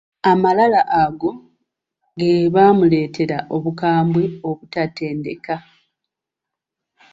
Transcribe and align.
Amalala 0.31 0.81
ago 1.01 1.29
ge 2.19 2.31
Baamuleetera 2.53 3.37
obukambwe 3.55 4.23
obutatendeka. 4.49 5.55